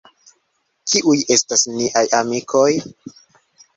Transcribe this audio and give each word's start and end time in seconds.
Kiuj 0.93 1.17
estas 1.35 1.67
niaj 1.75 2.05
amikoj? 2.21 2.69